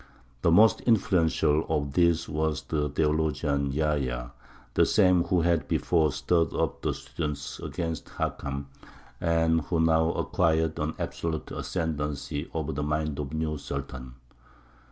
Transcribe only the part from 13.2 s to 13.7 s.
the new